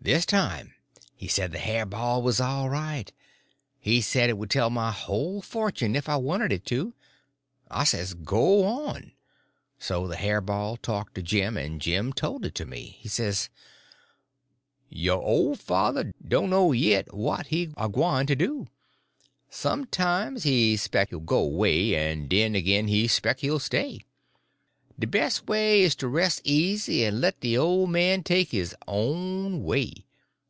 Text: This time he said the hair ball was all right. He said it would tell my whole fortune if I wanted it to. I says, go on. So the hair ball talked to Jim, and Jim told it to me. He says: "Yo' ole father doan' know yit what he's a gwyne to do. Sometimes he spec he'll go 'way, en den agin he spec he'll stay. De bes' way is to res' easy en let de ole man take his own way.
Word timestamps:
This 0.00 0.24
time 0.24 0.72
he 1.14 1.28
said 1.28 1.52
the 1.52 1.58
hair 1.58 1.84
ball 1.84 2.22
was 2.22 2.40
all 2.40 2.70
right. 2.70 3.12
He 3.78 4.00
said 4.00 4.30
it 4.30 4.38
would 4.38 4.48
tell 4.48 4.70
my 4.70 4.90
whole 4.90 5.42
fortune 5.42 5.94
if 5.94 6.08
I 6.08 6.16
wanted 6.16 6.50
it 6.50 6.64
to. 6.66 6.94
I 7.70 7.84
says, 7.84 8.14
go 8.14 8.64
on. 8.64 9.12
So 9.78 10.08
the 10.08 10.16
hair 10.16 10.40
ball 10.40 10.78
talked 10.78 11.14
to 11.16 11.22
Jim, 11.22 11.58
and 11.58 11.78
Jim 11.78 12.14
told 12.14 12.46
it 12.46 12.54
to 12.54 12.64
me. 12.64 12.96
He 13.00 13.08
says: 13.10 13.50
"Yo' 14.88 15.20
ole 15.20 15.56
father 15.56 16.14
doan' 16.26 16.48
know 16.48 16.72
yit 16.72 17.12
what 17.12 17.48
he's 17.48 17.68
a 17.76 17.90
gwyne 17.90 18.26
to 18.28 18.36
do. 18.36 18.68
Sometimes 19.50 20.44
he 20.44 20.78
spec 20.78 21.10
he'll 21.10 21.20
go 21.20 21.44
'way, 21.44 21.94
en 21.94 22.28
den 22.28 22.56
agin 22.56 22.88
he 22.88 23.08
spec 23.08 23.40
he'll 23.40 23.58
stay. 23.58 24.00
De 25.00 25.06
bes' 25.06 25.44
way 25.46 25.82
is 25.82 25.94
to 25.94 26.08
res' 26.08 26.40
easy 26.42 27.04
en 27.04 27.20
let 27.20 27.38
de 27.38 27.56
ole 27.56 27.86
man 27.86 28.20
take 28.24 28.50
his 28.50 28.74
own 28.88 29.62
way. 29.62 29.92